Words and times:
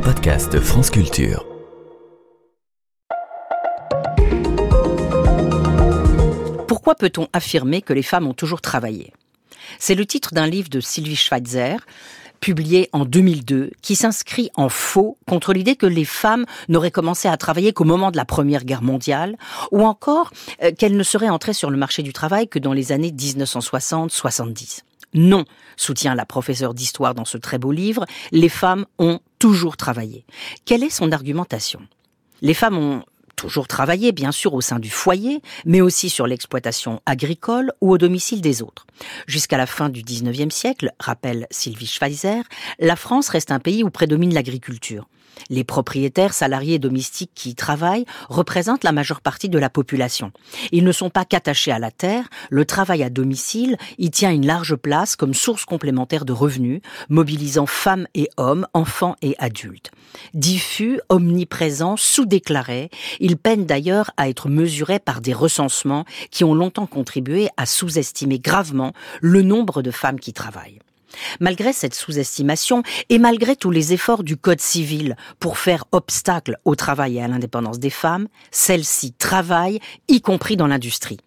podcast 0.00 0.60
France 0.60 0.90
Culture. 0.90 1.44
Pourquoi 6.66 6.94
peut-on 6.94 7.28
affirmer 7.32 7.82
que 7.82 7.92
les 7.92 8.02
femmes 8.02 8.26
ont 8.26 8.34
toujours 8.34 8.60
travaillé? 8.60 9.12
C'est 9.78 9.94
le 9.94 10.06
titre 10.06 10.34
d'un 10.34 10.46
livre 10.46 10.68
de 10.68 10.80
Sylvie 10.80 11.16
Schweitzer, 11.16 11.76
publié 12.40 12.88
en 12.92 13.04
2002, 13.04 13.72
qui 13.82 13.96
s'inscrit 13.96 14.50
en 14.54 14.68
faux 14.68 15.18
contre 15.26 15.52
l'idée 15.52 15.76
que 15.76 15.86
les 15.86 16.04
femmes 16.04 16.44
n'auraient 16.68 16.90
commencé 16.90 17.28
à 17.28 17.36
travailler 17.36 17.72
qu'au 17.72 17.84
moment 17.84 18.10
de 18.10 18.16
la 18.16 18.24
Première 18.24 18.64
Guerre 18.64 18.82
mondiale, 18.82 19.36
ou 19.72 19.84
encore 19.84 20.30
euh, 20.62 20.72
qu'elles 20.76 20.96
ne 20.96 21.02
seraient 21.02 21.28
entrées 21.28 21.52
sur 21.52 21.70
le 21.70 21.76
marché 21.76 22.02
du 22.02 22.12
travail 22.12 22.48
que 22.48 22.58
dans 22.58 22.72
les 22.72 22.92
années 22.92 23.10
1960-70. 23.10 24.82
Non, 25.14 25.44
soutient 25.76 26.14
la 26.14 26.26
professeure 26.26 26.74
d'histoire 26.74 27.14
dans 27.14 27.24
ce 27.24 27.38
très 27.38 27.58
beau 27.58 27.72
livre, 27.72 28.04
les 28.30 28.48
femmes 28.48 28.86
ont 28.98 29.20
toujours 29.38 29.76
travaillé. 29.76 30.24
Quelle 30.64 30.82
est 30.82 30.90
son 30.90 31.12
argumentation? 31.12 31.80
Les 32.42 32.54
femmes 32.54 32.78
ont 32.78 33.04
toujours 33.38 33.68
travaillé, 33.68 34.12
bien 34.12 34.32
sûr, 34.32 34.52
au 34.52 34.60
sein 34.60 34.78
du 34.78 34.90
foyer, 34.90 35.40
mais 35.64 35.80
aussi 35.80 36.10
sur 36.10 36.26
l'exploitation 36.26 37.00
agricole 37.06 37.72
ou 37.80 37.92
au 37.92 37.98
domicile 37.98 38.40
des 38.40 38.62
autres. 38.62 38.86
Jusqu'à 39.26 39.56
la 39.56 39.66
fin 39.66 39.88
du 39.88 40.02
XIXe 40.02 40.54
siècle, 40.54 40.92
rappelle 40.98 41.46
Sylvie 41.50 41.86
Schweizer, 41.86 42.44
la 42.80 42.96
France 42.96 43.28
reste 43.28 43.52
un 43.52 43.60
pays 43.60 43.84
où 43.84 43.90
prédomine 43.90 44.34
l'agriculture. 44.34 45.08
Les 45.50 45.64
propriétaires, 45.64 46.34
salariés 46.34 46.78
domestiques 46.78 47.32
qui 47.34 47.50
y 47.50 47.54
travaillent 47.54 48.04
représentent 48.28 48.84
la 48.84 48.92
majeure 48.92 49.20
partie 49.20 49.48
de 49.48 49.58
la 49.58 49.70
population. 49.70 50.32
Ils 50.72 50.84
ne 50.84 50.92
sont 50.92 51.10
pas 51.10 51.24
qu'attachés 51.24 51.72
à 51.72 51.78
la 51.78 51.90
terre, 51.90 52.28
le 52.50 52.64
travail 52.64 53.02
à 53.02 53.10
domicile 53.10 53.76
y 53.98 54.10
tient 54.10 54.32
une 54.32 54.46
large 54.46 54.76
place 54.76 55.16
comme 55.16 55.34
source 55.34 55.64
complémentaire 55.64 56.24
de 56.24 56.32
revenus, 56.32 56.80
mobilisant 57.08 57.66
femmes 57.66 58.06
et 58.14 58.28
hommes, 58.36 58.66
enfants 58.74 59.16
et 59.22 59.34
adultes. 59.38 59.90
Diffus, 60.34 61.00
omniprésent, 61.08 61.96
sous-déclaré, 61.96 62.90
ils 63.20 63.36
peinent 63.36 63.66
d'ailleurs 63.66 64.10
à 64.16 64.28
être 64.28 64.48
mesurés 64.48 64.98
par 64.98 65.20
des 65.20 65.32
recensements 65.32 66.04
qui 66.30 66.44
ont 66.44 66.54
longtemps 66.54 66.86
contribué 66.86 67.48
à 67.56 67.66
sous-estimer 67.66 68.38
gravement 68.38 68.92
le 69.20 69.42
nombre 69.42 69.82
de 69.82 69.90
femmes 69.90 70.20
qui 70.20 70.32
travaillent. 70.32 70.80
Malgré 71.40 71.72
cette 71.72 71.94
sous-estimation 71.94 72.82
et 73.08 73.18
malgré 73.18 73.56
tous 73.56 73.70
les 73.70 73.92
efforts 73.92 74.22
du 74.22 74.36
Code 74.36 74.60
civil 74.60 75.16
pour 75.40 75.58
faire 75.58 75.84
obstacle 75.92 76.58
au 76.64 76.74
travail 76.74 77.16
et 77.16 77.22
à 77.22 77.28
l'indépendance 77.28 77.78
des 77.78 77.90
femmes, 77.90 78.28
celles-ci 78.50 79.12
travaillent, 79.12 79.80
y 80.08 80.20
compris 80.20 80.56
dans 80.56 80.66
l'industrie. 80.66 81.18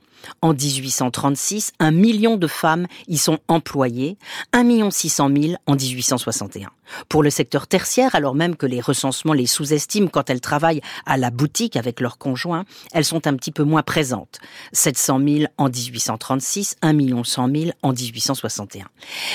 En 0.41 0.53
1836, 0.53 1.73
un 1.79 1.91
million 1.91 2.37
de 2.37 2.47
femmes 2.47 2.87
y 3.07 3.17
sont 3.17 3.39
employées, 3.47 4.17
un 4.53 4.63
million 4.63 4.91
six 4.91 5.09
cent 5.09 5.29
mille 5.29 5.57
en 5.65 5.75
1861. 5.75 6.69
Pour 7.09 7.23
le 7.23 7.29
secteur 7.29 7.67
tertiaire, 7.67 8.15
alors 8.15 8.35
même 8.35 8.55
que 8.55 8.65
les 8.65 8.81
recensements 8.81 9.33
les 9.33 9.47
sous-estiment 9.47 10.07
quand 10.07 10.29
elles 10.29 10.41
travaillent 10.41 10.81
à 11.05 11.17
la 11.17 11.29
boutique 11.29 11.75
avec 11.75 11.99
leurs 11.99 12.17
conjoints, 12.17 12.65
elles 12.93 13.05
sont 13.05 13.27
un 13.27 13.35
petit 13.35 13.51
peu 13.51 13.63
moins 13.63 13.83
présentes. 13.83 14.39
700 14.73 15.19
000 15.19 15.45
en 15.57 15.69
1836, 15.69 16.75
1 16.81 16.93
million 16.93 17.23
100 17.23 17.49
000 17.55 17.71
en 17.81 17.93
1861. 17.93 18.85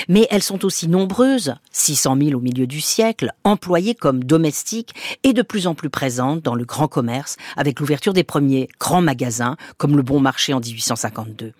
Mais 0.07 0.27
elles 0.29 0.43
sont 0.43 0.65
aussi 0.65 0.87
nombreuses, 0.87 1.55
600 1.71 2.17
000 2.21 2.37
au 2.37 2.41
milieu 2.41 2.67
du 2.67 2.81
siècle, 2.81 3.31
employées 3.43 3.95
comme 3.95 4.23
domestiques 4.23 4.93
et 5.23 5.33
de 5.33 5.41
plus 5.41 5.67
en 5.67 5.75
plus 5.75 5.89
présentes 5.89 6.41
dans 6.41 6.55
le 6.55 6.65
grand 6.65 6.87
commerce 6.87 7.37
avec 7.55 7.79
l'ouverture 7.79 8.13
des 8.13 8.23
premiers 8.23 8.69
grands 8.79 9.01
magasins 9.01 9.57
comme 9.77 9.95
le 9.95 10.03
Bon 10.03 10.19
Marché 10.19 10.53
en 10.53 10.59
1852. 10.59 11.53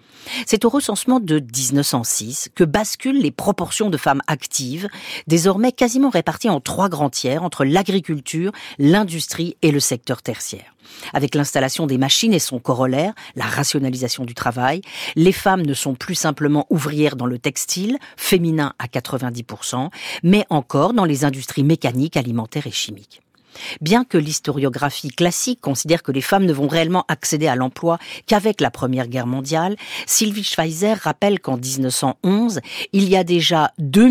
C'est 0.46 0.66
au 0.66 0.70
recensement 0.70 1.20
de 1.20 1.40
1906 1.40 2.50
que 2.56 2.64
basculent 2.64 3.22
les 3.22 3.32
proportions 3.32 3.90
de 3.90 3.98
femmes 3.98 4.22
actives, 4.28 4.90
désormais 5.28 5.72
quasiment 5.88 6.10
réparties 6.10 6.50
en 6.50 6.60
trois 6.60 6.90
grands 6.90 7.10
tiers 7.10 7.44
entre 7.44 7.64
l'agriculture, 7.64 8.52
l'industrie 8.78 9.56
et 9.62 9.72
le 9.72 9.80
secteur 9.80 10.22
tertiaire. 10.22 10.76
Avec 11.14 11.34
l'installation 11.34 11.88
des 11.88 11.98
machines 11.98 12.34
et 12.34 12.40
son 12.40 12.60
corollaire, 12.60 13.14
la 13.38 13.46
rationalisation 13.46 14.26
du 14.26 14.34
travail, 14.34 14.82
les 15.16 15.32
femmes 15.32 15.62
ne 15.66 15.74
sont 15.74 15.96
plus 15.96 16.16
simplement 16.16 16.68
ouvrières 16.70 17.16
dans 17.16 17.26
le 17.26 17.40
textile, 17.40 18.00
féminin 18.18 18.74
à 18.80 18.88
90%, 18.88 19.90
mais 20.24 20.46
encore 20.50 20.92
dans 20.92 21.06
les 21.06 21.24
industries 21.24 21.64
mécaniques, 21.64 22.18
alimentaires 22.18 22.68
et 22.68 22.72
chimiques. 22.72 23.22
Bien 23.82 24.04
que 24.04 24.18
l'historiographie 24.18 25.10
classique 25.10 25.62
considère 25.62 26.04
que 26.04 26.12
les 26.12 26.22
femmes 26.22 26.46
ne 26.46 26.54
vont 26.54 26.68
réellement 26.68 27.06
accéder 27.08 27.48
à 27.48 27.56
l'emploi 27.56 27.98
qu'avec 28.26 28.62
la 28.62 28.72
Première 28.72 29.08
Guerre 29.08 29.28
mondiale, 29.28 29.76
Sylvie 30.06 30.44
Schweizer 30.44 30.98
rappelle 30.98 31.40
qu'en 31.40 31.58
1911, 31.58 32.60
il 32.94 33.10
y 33.10 33.16
a 33.16 33.24
déjà 33.24 33.72
2 33.80 34.08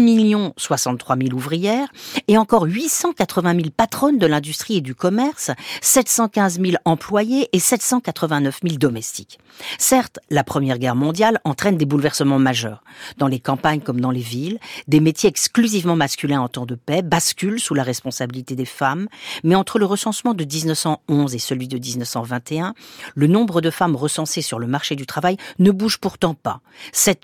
63 0.56 1.16
000 1.16 1.32
ouvrières 1.32 1.88
et 2.28 2.38
encore 2.38 2.64
880 2.64 3.54
000 3.54 3.64
patronnes 3.76 4.18
de 4.18 4.26
l'industrie 4.26 4.76
et 4.78 4.80
du 4.80 4.94
commerce, 4.94 5.50
715 5.80 6.60
000 6.60 6.76
employés 6.84 7.48
et 7.52 7.58
789 7.58 8.60
000 8.62 8.76
domestiques. 8.76 9.38
Certes, 9.78 10.18
la 10.30 10.44
Première 10.44 10.78
Guerre 10.78 10.96
mondiale 10.96 11.40
entraîne 11.44 11.76
des 11.76 11.86
bouleversements 11.86 12.38
majeurs. 12.38 12.82
Dans 13.18 13.26
les 13.26 13.40
campagnes 13.40 13.80
comme 13.80 14.00
dans 14.00 14.10
les 14.10 14.20
villes, 14.20 14.58
des 14.88 15.00
métiers 15.00 15.28
exclusivement 15.28 15.96
masculins 15.96 16.40
en 16.40 16.48
temps 16.48 16.66
de 16.66 16.74
paix 16.74 17.02
basculent 17.02 17.60
sous 17.60 17.74
la 17.74 17.82
responsabilité 17.82 18.54
des 18.54 18.64
femmes 18.64 19.08
mais 19.44 19.54
entre 19.54 19.78
le 19.78 19.86
recensement 19.86 20.34
de 20.34 20.44
1911 20.44 21.34
et 21.34 21.38
celui 21.38 21.68
de 21.68 21.78
1921, 21.78 22.74
le 23.14 23.26
nombre 23.26 23.60
de 23.60 23.70
femmes 23.70 23.96
recensées 23.96 24.42
sur 24.42 24.58
le 24.58 24.66
marché 24.66 24.96
du 24.96 25.06
travail 25.06 25.36
ne 25.58 25.70
bouge 25.70 25.98
pourtant 25.98 26.34
pas. 26.34 26.60
7 26.92 27.22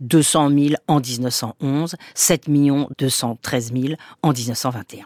200 0.00 0.48
000 0.50 0.74
en 0.88 1.00
1911, 1.00 1.96
7 2.14 2.50
213 2.98 3.72
000 3.72 3.94
en 4.22 4.32
1921. 4.32 5.04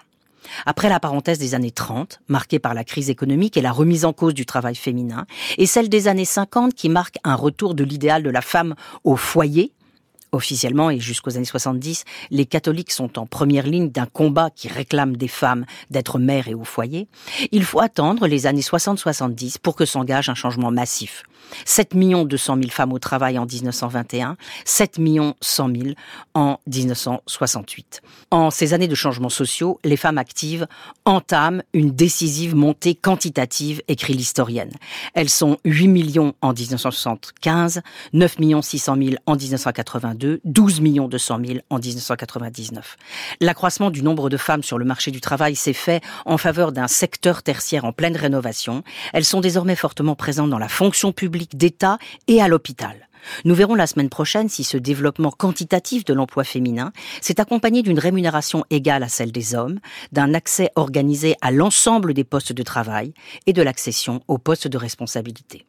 Après 0.65 0.89
la 0.89 1.01
parenthèse 1.01 1.39
des 1.39 1.55
années 1.55 1.71
30, 1.71 2.21
marquée 2.29 2.59
par 2.59 2.75
la 2.75 2.85
crise 2.85 3.11
économique 3.11 3.57
et 3.57 3.63
la 3.63 3.73
remise 3.73 4.05
en 4.05 4.13
cause 4.13 4.35
du 4.35 4.47
travail 4.47 4.75
féminin, 4.75 5.27
et 5.59 5.67
celle 5.67 5.89
des 5.89 6.09
années 6.09 6.25
50 6.25 6.75
qui 6.75 6.89
marque 6.89 7.19
un 7.25 7.35
retour 7.35 7.75
de 7.75 7.85
l'idéal 7.85 8.23
de 8.23 8.31
la 8.31 8.43
femme 8.43 8.75
au 9.05 9.17
foyer, 9.17 9.73
Officiellement 10.37 10.91
et 10.91 11.01
jusqu'aux 11.01 11.39
années 11.39 11.47
70, 11.47 12.05
les 12.31 12.45
catholiques 12.45 12.93
sont 12.93 13.19
en 13.19 13.25
première 13.25 13.67
ligne 13.67 13.89
d'un 13.89 14.05
combat 14.05 14.51
qui 14.51 14.69
réclame 14.69 15.17
des 15.17 15.29
femmes 15.29 15.65
d'être 15.89 16.19
mères 16.19 16.47
et 16.47 16.55
au 16.55 16.63
foyer. 16.63 17.09
Il 17.53 17.65
faut 17.65 17.81
attendre 17.81 18.27
les 18.27 18.47
années 18.47 18.61
60-70 18.61 19.57
pour 19.63 19.77
que 19.77 19.87
s'engage 19.87 20.29
un 20.29 20.35
changement 20.35 20.71
massif. 20.71 21.23
7 21.65 21.97
200 21.97 22.57
000 22.57 22.69
femmes 22.71 22.93
au 22.93 22.99
travail 22.99 23.39
en 23.39 23.47
1921, 23.47 24.37
7 24.65 24.99
100 25.41 25.69
000 25.75 25.95
en 26.35 26.59
1968. 26.67 28.03
En 28.31 28.51
ces 28.51 28.75
années 28.75 28.89
de 28.89 28.95
changements 28.95 29.29
sociaux, 29.29 29.81
les 29.85 29.97
femmes 29.97 30.19
actives 30.19 30.67
entament 31.05 31.63
une 31.73 31.93
décisive 31.93 32.55
montée 32.55 32.95
quantitative, 32.95 33.81
écrit 33.89 34.15
l'historienne. 34.15 34.73
Elles 35.15 35.31
sont 35.31 35.57
8 35.65 35.89
millions 35.89 36.35
en 36.43 36.53
1975, 36.53 37.81
9 38.13 38.37
600 38.61 38.97
000 38.97 39.17
en 39.27 39.37
1982, 39.37 40.26
12 40.45 40.81
millions 40.81 41.09
200 41.09 41.41
000 41.45 41.59
en 41.71 41.79
1999. 41.79 42.97
L'accroissement 43.41 43.91
du 43.91 44.03
nombre 44.03 44.29
de 44.29 44.37
femmes 44.37 44.63
sur 44.63 44.79
le 44.79 44.85
marché 44.85 45.11
du 45.11 45.21
travail 45.21 45.57
s'est 45.57 45.73
fait 45.73 46.03
en 46.25 46.39
faveur 46.39 46.73
d'un 46.73 46.89
secteur 46.89 47.43
tertiaire 47.43 47.85
en 47.85 47.93
pleine 47.93 48.17
rénovation. 48.17 48.83
Elles 49.13 49.25
sont 49.25 49.41
désormais 49.41 49.77
fortement 49.77 50.15
présentes 50.15 50.51
dans 50.51 50.59
la 50.59 50.69
fonction 50.69 51.13
publique 51.13 51.57
d'État 51.57 51.99
et 52.29 52.41
à 52.41 52.49
l'hôpital. 52.49 53.07
Nous 53.45 53.55
verrons 53.55 53.75
la 53.75 53.87
semaine 53.87 54.09
prochaine 54.09 54.49
si 54.49 54.65
ce 54.65 54.77
développement 54.77 55.31
quantitatif 55.31 56.05
de 56.05 56.15
l'emploi 56.15 56.45
féminin 56.45 56.93
s'est 57.21 57.41
accompagné 57.41 57.83
d'une 57.83 57.99
rémunération 57.99 58.65
égale 58.71 59.03
à 59.03 59.09
celle 59.09 59.33
des 59.33 59.55
hommes, 59.55 59.81
d'un 60.13 60.35
accès 60.35 60.71
organisé 60.77 61.37
à 61.41 61.51
l'ensemble 61.51 62.15
des 62.15 62.25
postes 62.25 62.53
de 62.53 62.63
travail 62.63 63.13
et 63.47 63.53
de 63.53 63.63
l'accession 63.63 64.23
aux 64.29 64.39
postes 64.39 64.69
de 64.69 64.79
responsabilité. 64.79 65.67